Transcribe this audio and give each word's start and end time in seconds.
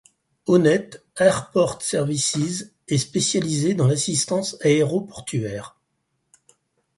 Onet 0.47 0.99
Airport 1.15 1.83
Services 1.83 2.73
est 2.87 2.97
spécialisé 2.97 3.75
dans 3.75 3.85
l'assistance 3.85 4.57
aéroportuaire. 4.61 5.75